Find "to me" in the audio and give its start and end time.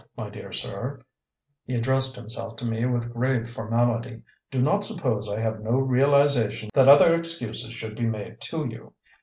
2.55-2.87